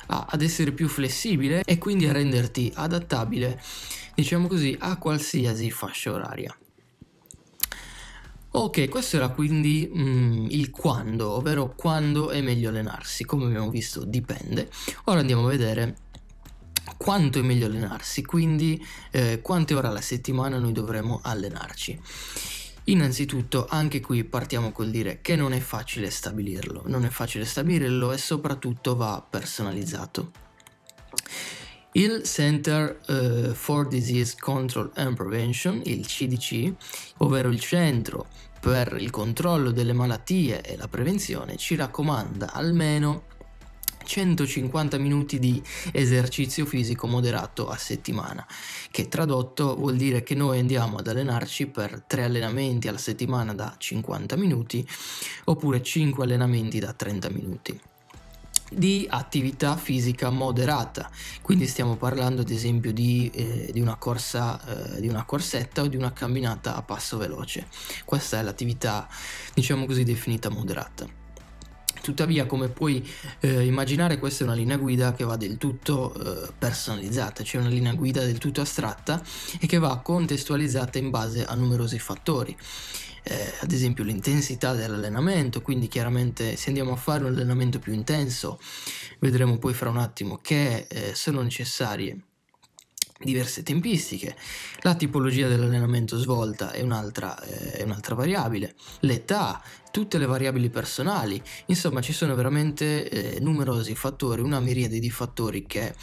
a, 0.08 0.26
ad 0.30 0.42
essere 0.42 0.72
più 0.72 0.88
flessibile 0.88 1.64
e 1.66 1.78
quindi 1.78 2.06
a 2.08 2.12
renderti 2.12 2.72
adattabile, 2.76 3.62
diciamo 4.14 4.48
così, 4.48 4.76
a 4.80 4.98
qualsiasi 4.98 5.72
fascia 5.72 6.12
oraria. 6.12 6.56
Ok, 8.56 8.88
questo 8.88 9.16
era 9.16 9.30
quindi 9.30 9.92
mm, 9.92 10.46
il 10.52 10.70
quando, 10.70 11.32
ovvero 11.32 11.74
quando 11.76 12.30
è 12.30 12.40
meglio 12.42 12.70
allenarsi. 12.70 13.26
Come 13.26 13.46
abbiamo 13.46 13.72
visto 13.72 14.04
dipende. 14.06 14.70
Ora 15.06 15.22
andiamo 15.22 15.48
a 15.48 15.50
vedere 15.50 15.96
quanto 16.96 17.40
è 17.40 17.42
meglio 17.42 17.66
allenarsi, 17.66 18.24
quindi 18.24 18.80
eh, 19.10 19.42
quante 19.42 19.74
ore 19.74 19.88
alla 19.88 20.02
settimana 20.02 20.60
noi 20.60 20.72
dovremo 20.72 21.20
allenarci. 21.24 22.00
Innanzitutto 22.86 23.66
anche 23.68 24.02
qui 24.02 24.24
partiamo 24.24 24.72
col 24.72 24.92
dire 24.92 25.20
che 25.22 25.36
non 25.36 25.52
è 25.54 25.60
facile 25.60 26.12
stabilirlo, 26.12 26.84
non 26.86 27.06
è 27.06 27.10
facile 27.10 27.46
stabilirlo 27.46 28.12
e 28.12 28.20
soprattutto 28.20 28.96
va 28.96 29.26
personalizzato. 29.28 30.32
Il 31.96 32.24
Center 32.24 33.02
uh, 33.08 33.54
for 33.54 33.88
Disease 33.88 34.36
Control 34.40 34.90
and 34.96 35.16
Prevention, 35.16 35.80
il 35.86 36.08
CDC, 36.08 36.74
ovvero 37.18 37.50
il 37.50 37.60
Centro 37.60 38.26
per 38.60 38.98
il 39.00 39.12
controllo 39.12 39.70
delle 39.70 39.94
malattie 39.94 40.62
e 40.62 40.76
la 40.76 40.88
prevenzione, 40.88 41.56
ci 41.56 41.76
raccomanda 41.76 42.52
almeno 42.52 43.26
150 44.04 44.98
minuti 44.98 45.38
di 45.38 45.62
esercizio 45.92 46.66
fisico 46.66 47.06
moderato 47.06 47.70
a 47.70 47.78
settimana, 47.78 48.44
che 48.90 49.08
tradotto 49.08 49.76
vuol 49.76 49.96
dire 49.96 50.24
che 50.24 50.34
noi 50.34 50.58
andiamo 50.58 50.98
ad 50.98 51.08
allenarci 51.08 51.68
per 51.68 52.06
3 52.08 52.24
allenamenti 52.24 52.88
alla 52.88 52.98
settimana 52.98 53.54
da 53.54 53.76
50 53.78 54.36
minuti 54.36 54.84
oppure 55.44 55.84
5 55.84 56.24
allenamenti 56.24 56.80
da 56.80 56.92
30 56.92 57.30
minuti 57.30 57.80
di 58.76 59.08
attività 59.10 59.76
fisica 59.78 60.30
moderata. 60.30 61.10
Quindi 61.42 61.68
stiamo 61.68 61.96
parlando 61.96 62.42
ad 62.42 62.50
esempio 62.50 62.92
di, 62.92 63.30
eh, 63.34 63.70
di, 63.72 63.80
una 63.80 63.96
corsa, 63.96 64.96
eh, 64.96 65.02
di 65.02 65.08
una 65.08 65.24
corsetta 65.24 65.82
o 65.82 65.88
di 65.88 65.98
una 65.98 66.14
camminata 66.14 66.76
a 66.76 66.82
passo 66.82 67.18
veloce. 67.18 67.68
Questa 68.06 68.40
è 68.40 68.44
l'attività, 68.44 69.08
diciamo 69.54 69.86
così, 69.86 70.04
definita 70.04 70.50
moderata. 70.50 71.22
Tuttavia, 72.02 72.46
come 72.46 72.68
puoi 72.68 73.08
eh, 73.40 73.66
immaginare, 73.66 74.20
questa 74.20 74.44
è 74.44 74.48
una 74.48 74.56
linea 74.56 74.76
guida 74.76 75.14
che 75.14 75.24
va 75.24 75.38
del 75.38 75.58
tutto 75.58 76.14
eh, 76.14 76.52
personalizzata, 76.58 77.44
cioè 77.44 77.62
una 77.62 77.70
linea 77.70 77.94
guida 77.94 78.26
del 78.26 78.40
tutto 78.40 78.60
astratta 78.60 79.24
e 79.58 79.68
che 79.68 79.78
va 79.78 79.98
contestualizzata 80.00 80.98
in 80.98 81.10
base 81.10 81.46
a 81.46 81.56
numerosi 81.56 82.00
fattori 82.00 82.58
eh, 83.24 83.54
ad 83.60 83.72
esempio 83.72 84.04
l'intensità 84.04 84.74
dell'allenamento, 84.74 85.62
quindi 85.62 85.88
chiaramente 85.88 86.56
se 86.56 86.70
andiamo 86.70 86.94
a 86.94 86.98
fare 86.98 87.24
un 87.24 87.32
allenamento 87.32 87.80
più 87.80 87.94
intenso 87.94 88.60
vedremo 89.20 89.58
poi 89.58 89.74
fra 89.74 89.90
un 89.90 89.98
attimo 89.98 90.38
che 90.42 90.88
eh, 90.90 91.16
sono 91.16 91.42
necessarie 91.42 92.20
diverse 93.24 93.64
tempistiche, 93.64 94.36
la 94.82 94.96
tipologia 94.96 95.48
dell'allenamento 95.48 96.18
svolta 96.18 96.72
è 96.72 96.82
un'altra, 96.82 97.42
eh, 97.42 97.72
è 97.72 97.84
un'altra 97.84 98.16
variabile, 98.16 98.76
l'età, 99.02 99.64
tutte 99.92 100.18
le 100.18 100.26
variabili 100.26 100.70
personali, 100.70 101.42
insomma 101.68 102.02
ci 102.02 102.14
sono 102.14 102.36
veramente 102.36 103.10
eh, 103.10 103.40
numerosi 103.40 103.96
fattori, 103.96 104.42
una 104.42 104.60
miriade 104.60 105.00
di 105.00 105.10
fattori 105.10 105.66
che 105.66 105.96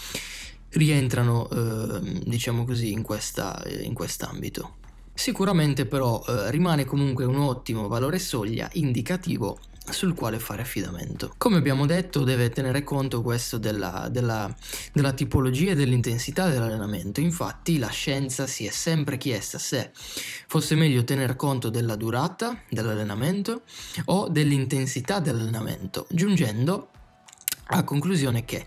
rientrano, 0.71 1.49
eh, 1.51 2.23
diciamo 2.25 2.65
così, 2.65 2.93
in, 2.93 3.03
questa, 3.03 3.63
in 3.81 3.93
quest'ambito. 3.93 4.80
Sicuramente 5.15 5.87
però 5.87 6.23
eh, 6.27 6.51
rimane 6.51 6.85
comunque 6.85 7.25
un 7.25 7.39
ottimo 7.39 7.89
valore 7.89 8.19
soglia 8.19 8.69
indicativo 8.73 9.59
sul 9.93 10.15
quale 10.15 10.39
fare 10.39 10.63
affidamento. 10.63 11.35
Come 11.37 11.57
abbiamo 11.57 11.87
detto 11.87 12.23
deve 12.23 12.51
tenere 12.51 12.83
conto 12.85 13.23
questo 13.23 13.59
della, 13.59 14.09
della, 14.11 14.53
della 14.93 15.13
tipologia 15.13 15.73
e 15.73 15.75
dell'intensità 15.75 16.49
dell'allenamento, 16.49 17.21
infatti 17.21 17.79
la 17.79 17.89
scienza 17.89 18.47
si 18.47 18.67
è 18.67 18.71
sempre 18.71 19.17
chiesta 19.17 19.59
se 19.59 19.91
fosse 20.47 20.75
meglio 20.75 21.05
tener 21.05 21.37
conto 21.37 21.71
della 21.71 21.97
durata 21.97 22.63
dell'allenamento 22.69 23.63
o 24.07 24.29
dell'intensità 24.29 25.19
dell'allenamento, 25.19 26.07
giungendo 26.11 26.91
a 27.73 27.85
conclusione 27.85 28.45
che 28.45 28.67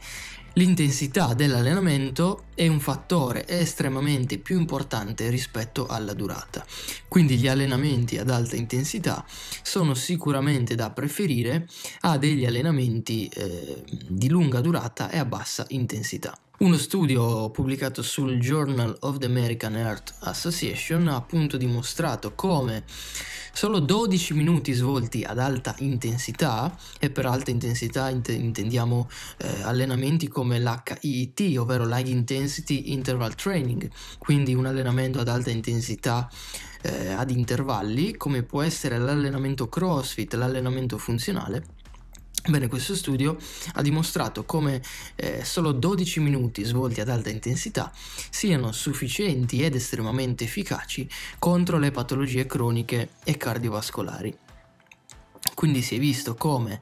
L'intensità 0.55 1.33
dell'allenamento 1.33 2.43
è 2.53 2.67
un 2.67 2.79
fattore 2.79 3.47
estremamente 3.47 4.37
più 4.37 4.59
importante 4.59 5.27
rispetto 5.29 5.87
alla 5.87 6.13
durata, 6.13 6.63
quindi 7.07 7.37
gli 7.37 7.47
allenamenti 7.47 8.19
ad 8.19 8.29
alta 8.29 8.55
intensità 8.55 9.25
sono 9.63 9.95
sicuramente 9.95 10.75
da 10.75 10.91
preferire 10.91 11.67
a 12.01 12.19
degli 12.19 12.45
allenamenti 12.45 13.27
eh, 13.29 13.83
di 14.07 14.29
lunga 14.29 14.61
durata 14.61 15.09
e 15.09 15.17
a 15.17 15.25
bassa 15.25 15.65
intensità. 15.69 16.37
Uno 16.59 16.77
studio 16.77 17.49
pubblicato 17.49 18.01
sul 18.03 18.37
Journal 18.37 18.95
of 19.01 19.17
the 19.17 19.25
American 19.25 19.75
Heart 19.75 20.13
Association 20.19 21.07
ha 21.07 21.15
appunto 21.15 21.57
dimostrato 21.57 22.33
come 22.35 22.83
Solo 23.55 23.79
12 23.79 24.33
minuti 24.33 24.71
svolti 24.71 25.23
ad 25.23 25.37
alta 25.37 25.75
intensità, 25.79 26.75
e 26.99 27.11
per 27.11 27.27
alta 27.27 27.51
intensità 27.51 28.09
int- 28.09 28.29
intendiamo 28.29 29.07
eh, 29.37 29.61
allenamenti 29.61 30.27
come 30.27 30.59
l'HIIT, 30.59 31.57
ovvero 31.59 31.85
l'High 31.85 32.07
Intensity 32.07 32.91
Interval 32.93 33.35
Training, 33.35 33.87
quindi 34.17 34.55
un 34.55 34.65
allenamento 34.65 35.19
ad 35.19 35.27
alta 35.27 35.51
intensità 35.51 36.27
eh, 36.81 37.11
ad 37.11 37.29
intervalli, 37.29 38.17
come 38.17 38.41
può 38.41 38.63
essere 38.63 38.97
l'allenamento 38.97 39.69
CrossFit, 39.69 40.33
l'allenamento 40.33 40.97
funzionale 40.97 41.81
Bene, 42.45 42.67
questo 42.67 42.93
studio 42.93 43.37
ha 43.75 43.81
dimostrato 43.81 44.43
come 44.43 44.81
eh, 45.15 45.45
solo 45.45 45.71
12 45.71 46.19
minuti 46.19 46.65
svolti 46.65 46.99
ad 46.99 47.07
alta 47.07 47.29
intensità 47.29 47.89
siano 48.29 48.73
sufficienti 48.73 49.63
ed 49.63 49.75
estremamente 49.75 50.43
efficaci 50.43 51.09
contro 51.39 51.77
le 51.79 51.91
patologie 51.91 52.45
croniche 52.45 53.11
e 53.23 53.37
cardiovascolari. 53.37 54.37
Quindi 55.53 55.81
si 55.81 55.95
è 55.95 55.99
visto 55.99 56.35
come, 56.35 56.81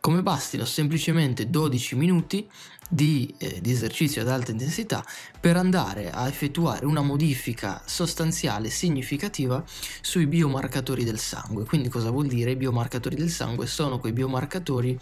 come 0.00 0.22
bastino 0.22 0.66
semplicemente 0.66 1.48
12 1.48 1.96
minuti 1.96 2.46
di, 2.88 3.34
eh, 3.38 3.60
di, 3.60 3.70
esercizio 3.70 4.22
ad 4.22 4.28
alta 4.28 4.50
intensità 4.50 5.04
per 5.38 5.56
andare 5.56 6.10
a 6.10 6.26
effettuare 6.26 6.86
una 6.86 7.02
modifica 7.02 7.82
sostanziale 7.84 8.70
significativa 8.70 9.62
sui 10.00 10.26
biomarcatori 10.26 11.04
del 11.04 11.18
sangue. 11.18 11.64
Quindi 11.64 11.88
cosa 11.88 12.10
vuol 12.10 12.26
dire? 12.26 12.52
I 12.52 12.56
biomarcatori 12.56 13.14
del 13.14 13.30
sangue 13.30 13.66
sono 13.66 13.98
quei 13.98 14.12
biomarcatori 14.12 14.98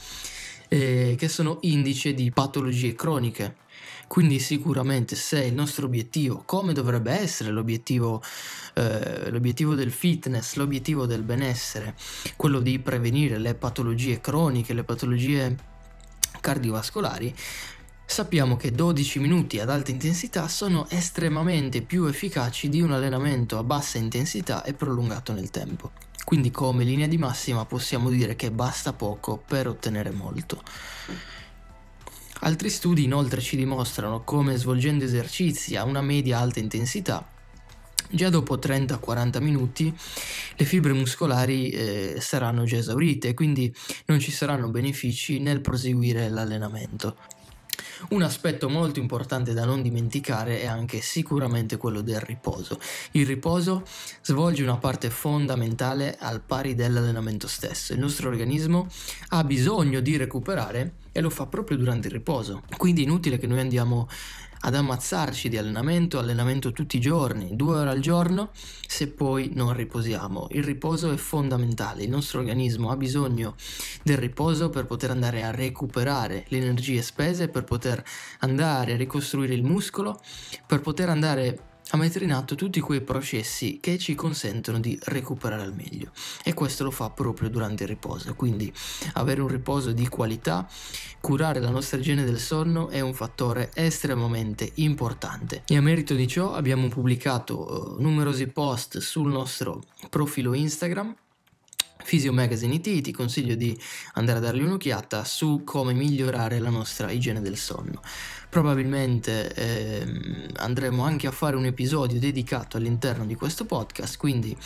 eh, 0.68 1.14
che 1.16 1.28
sono 1.28 1.58
indice 1.62 2.12
di 2.12 2.30
patologie 2.30 2.94
croniche. 2.94 3.64
Quindi 4.08 4.38
sicuramente 4.38 5.16
se 5.16 5.44
il 5.44 5.54
nostro 5.54 5.86
obiettivo, 5.86 6.42
come 6.46 6.72
dovrebbe 6.72 7.12
essere 7.12 7.50
l'obiettivo, 7.50 8.22
eh, 8.74 9.30
l'obiettivo 9.30 9.74
del 9.74 9.90
fitness, 9.90 10.54
l'obiettivo 10.54 11.06
del 11.06 11.22
benessere, 11.22 11.96
quello 12.36 12.60
di 12.60 12.78
prevenire 12.78 13.38
le 13.38 13.54
patologie 13.54 14.20
croniche, 14.20 14.74
le 14.74 14.84
patologie 14.84 15.56
cardiovascolari, 16.40 17.34
Sappiamo 18.06 18.56
che 18.56 18.70
12 18.72 19.18
minuti 19.18 19.58
ad 19.58 19.68
alta 19.68 19.90
intensità 19.90 20.48
sono 20.48 20.88
estremamente 20.88 21.82
più 21.82 22.06
efficaci 22.06 22.68
di 22.68 22.80
un 22.80 22.92
allenamento 22.92 23.58
a 23.58 23.64
bassa 23.64 23.98
intensità 23.98 24.62
e 24.64 24.72
prolungato 24.72 25.32
nel 25.32 25.50
tempo. 25.50 25.90
Quindi 26.24 26.50
come 26.50 26.84
linea 26.84 27.08
di 27.08 27.18
massima 27.18 27.66
possiamo 27.66 28.08
dire 28.08 28.36
che 28.36 28.50
basta 28.50 28.92
poco 28.92 29.42
per 29.44 29.68
ottenere 29.68 30.10
molto. 30.12 30.62
Altri 32.40 32.70
studi 32.70 33.04
inoltre 33.04 33.40
ci 33.40 33.56
dimostrano 33.56 34.22
come 34.22 34.56
svolgendo 34.56 35.04
esercizi 35.04 35.76
a 35.76 35.84
una 35.84 36.00
media 36.00 36.38
alta 36.38 36.60
intensità 36.60 37.34
Già 38.08 38.30
dopo 38.30 38.56
30-40 38.56 39.42
minuti 39.42 39.92
le 40.56 40.64
fibre 40.64 40.92
muscolari 40.92 41.70
eh, 41.70 42.16
saranno 42.20 42.64
già 42.64 42.76
esaurite, 42.76 43.34
quindi 43.34 43.74
non 44.06 44.20
ci 44.20 44.30
saranno 44.30 44.70
benefici 44.70 45.40
nel 45.40 45.60
proseguire 45.60 46.28
l'allenamento. 46.28 47.16
Un 48.10 48.22
aspetto 48.22 48.68
molto 48.68 49.00
importante 49.00 49.54
da 49.54 49.64
non 49.64 49.82
dimenticare 49.82 50.60
è 50.60 50.66
anche 50.66 51.00
sicuramente 51.00 51.76
quello 51.76 52.02
del 52.02 52.20
riposo. 52.20 52.78
Il 53.12 53.26
riposo 53.26 53.84
svolge 54.22 54.62
una 54.62 54.76
parte 54.76 55.10
fondamentale 55.10 56.16
al 56.18 56.40
pari 56.40 56.74
dell'allenamento 56.74 57.48
stesso. 57.48 57.92
Il 57.92 57.98
nostro 57.98 58.28
organismo 58.28 58.86
ha 59.28 59.44
bisogno 59.44 60.00
di 60.00 60.16
recuperare 60.16 60.94
e 61.12 61.20
lo 61.20 61.30
fa 61.30 61.46
proprio 61.46 61.78
durante 61.78 62.08
il 62.08 62.12
riposo. 62.12 62.62
Quindi 62.76 63.00
è 63.00 63.04
inutile 63.04 63.38
che 63.38 63.46
noi 63.46 63.60
andiamo 63.60 64.08
ad 64.66 64.74
ammazzarci 64.74 65.48
di 65.48 65.56
allenamento, 65.56 66.18
allenamento 66.18 66.72
tutti 66.72 66.96
i 66.96 67.00
giorni, 67.00 67.54
due 67.54 67.78
ore 67.78 67.90
al 67.90 68.00
giorno, 68.00 68.50
se 68.52 69.06
poi 69.08 69.52
non 69.54 69.72
riposiamo. 69.72 70.48
Il 70.50 70.64
riposo 70.64 71.12
è 71.12 71.16
fondamentale, 71.16 72.02
il 72.02 72.10
nostro 72.10 72.40
organismo 72.40 72.90
ha 72.90 72.96
bisogno 72.96 73.54
del 74.02 74.18
riposo 74.18 74.68
per 74.68 74.84
poter 74.84 75.10
andare 75.10 75.44
a 75.44 75.52
recuperare 75.52 76.46
le 76.48 76.58
energie 76.58 77.00
spese, 77.02 77.48
per 77.48 77.62
poter 77.62 78.04
andare 78.40 78.94
a 78.94 78.96
ricostruire 78.96 79.54
il 79.54 79.62
muscolo, 79.62 80.20
per 80.66 80.80
poter 80.80 81.10
andare 81.10 81.74
a 81.90 81.96
mettere 81.96 82.24
in 82.24 82.32
atto 82.32 82.54
tutti 82.54 82.80
quei 82.80 83.00
processi 83.00 83.78
che 83.80 83.98
ci 83.98 84.14
consentono 84.14 84.80
di 84.80 84.98
recuperare 85.04 85.62
al 85.62 85.74
meglio. 85.74 86.10
E 86.42 86.54
questo 86.54 86.84
lo 86.84 86.90
fa 86.90 87.10
proprio 87.10 87.48
durante 87.48 87.84
il 87.84 87.90
riposo. 87.90 88.34
Quindi 88.34 88.72
avere 89.14 89.40
un 89.40 89.48
riposo 89.48 89.92
di 89.92 90.08
qualità 90.08 90.68
curare 91.20 91.60
la 91.60 91.70
nostra 91.70 91.98
igiene 91.98 92.24
del 92.24 92.38
sonno 92.38 92.88
è 92.88 93.00
un 93.00 93.14
fattore 93.14 93.70
estremamente 93.74 94.72
importante. 94.74 95.62
E 95.66 95.76
a 95.76 95.82
merito 95.82 96.14
di 96.14 96.26
ciò 96.26 96.54
abbiamo 96.54 96.88
pubblicato 96.88 97.96
uh, 97.96 98.02
numerosi 98.02 98.46
post 98.48 98.98
sul 98.98 99.30
nostro 99.30 99.82
profilo 100.10 100.54
Instagram 100.54 101.14
Physio 102.06 102.32
Magazine 102.32 102.74
IT 102.74 103.00
ti 103.00 103.10
consiglio 103.10 103.56
di 103.56 103.76
andare 104.14 104.38
a 104.38 104.40
dargli 104.40 104.62
un'occhiata 104.62 105.24
su 105.24 105.62
come 105.64 105.92
migliorare 105.92 106.60
la 106.60 106.70
nostra 106.70 107.10
igiene 107.10 107.42
del 107.42 107.56
sonno. 107.56 108.00
Probabilmente 108.48 109.52
eh, 109.52 110.46
andremo 110.54 111.02
anche 111.02 111.26
a 111.26 111.32
fare 111.32 111.56
un 111.56 111.64
episodio 111.64 112.20
dedicato 112.20 112.76
all'interno 112.76 113.26
di 113.26 113.34
questo 113.34 113.64
podcast, 113.64 114.18
quindi 114.18 114.56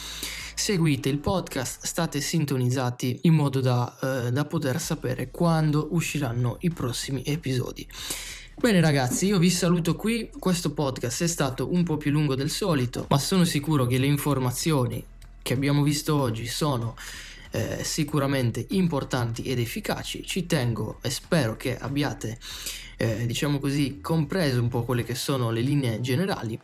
seguite 0.54 1.08
il 1.08 1.16
podcast, 1.16 1.86
state 1.86 2.20
sintonizzati 2.20 3.20
in 3.22 3.32
modo 3.32 3.60
da, 3.60 4.26
eh, 4.26 4.32
da 4.32 4.44
poter 4.44 4.78
sapere 4.78 5.30
quando 5.30 5.88
usciranno 5.92 6.58
i 6.60 6.70
prossimi 6.70 7.22
episodi. 7.24 7.88
Bene 8.54 8.82
ragazzi, 8.82 9.24
io 9.24 9.38
vi 9.38 9.48
saluto 9.48 9.96
qui, 9.96 10.28
questo 10.38 10.72
podcast 10.72 11.22
è 11.22 11.26
stato 11.26 11.72
un 11.72 11.84
po' 11.84 11.96
più 11.96 12.10
lungo 12.10 12.34
del 12.34 12.50
solito, 12.50 13.06
ma 13.08 13.18
sono 13.18 13.44
sicuro 13.44 13.86
che 13.86 13.96
le 13.96 14.04
informazioni 14.04 15.02
che 15.42 15.54
abbiamo 15.54 15.82
visto 15.82 16.14
oggi 16.14 16.46
sono 16.46 16.94
eh, 17.50 17.82
sicuramente 17.82 18.66
importanti 18.70 19.42
ed 19.42 19.58
efficaci. 19.58 20.24
Ci 20.24 20.46
tengo 20.46 20.98
e 21.02 21.10
spero 21.10 21.56
che 21.56 21.76
abbiate, 21.76 22.38
eh, 22.96 23.26
diciamo 23.26 23.58
così, 23.58 24.00
compreso 24.00 24.60
un 24.60 24.68
po' 24.68 24.84
quelle 24.84 25.04
che 25.04 25.14
sono 25.14 25.50
le 25.50 25.60
linee 25.60 26.00
generali. 26.00 26.58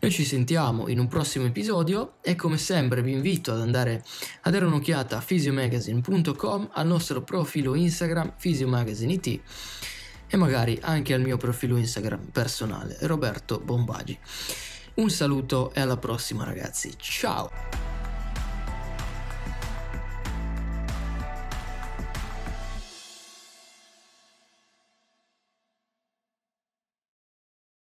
Noi 0.00 0.10
ci 0.12 0.24
sentiamo 0.24 0.88
in 0.88 1.00
un 1.00 1.08
prossimo 1.08 1.46
episodio 1.46 2.14
e 2.22 2.36
come 2.36 2.56
sempre 2.56 3.02
vi 3.02 3.12
invito 3.12 3.52
ad 3.52 3.60
andare 3.60 4.04
a 4.42 4.50
dare 4.50 4.64
un'occhiata 4.64 5.16
a 5.16 5.20
physiomagazine.com, 5.20 6.70
al 6.72 6.86
nostro 6.86 7.22
profilo 7.22 7.74
Instagram 7.74 8.34
physiomagazineIT 8.38 9.40
e 10.28 10.36
magari 10.36 10.78
anche 10.82 11.14
al 11.14 11.22
mio 11.22 11.36
profilo 11.36 11.76
Instagram 11.76 12.28
personale 12.30 12.96
Roberto 13.00 13.58
Bombagi. 13.58 14.16
Un 14.94 15.10
saluto 15.10 15.72
e 15.74 15.80
alla 15.80 15.96
prossima 15.96 16.44
ragazzi, 16.44 16.92
ciao! 16.96 17.87